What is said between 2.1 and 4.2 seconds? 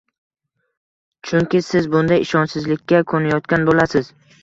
ishonchsizlikka ko‘nikayotgan bo‘lasiz.